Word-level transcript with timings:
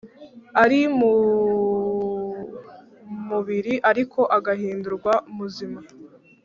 ari 0.63 0.81
mu 0.97 1.13
mubiri 3.27 3.73
ariko 3.89 4.19
agahindurwa 4.37 5.13
muzima 5.35 5.79